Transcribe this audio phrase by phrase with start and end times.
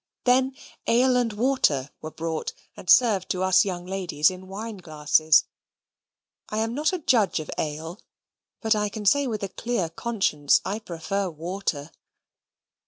[0.23, 0.55] Then
[0.87, 5.45] "ale and water" were brought, and served to us young ladies in wine glasses.
[6.49, 8.01] I am not a judge of ale,
[8.61, 11.91] but I can say with a clear conscience I prefer water.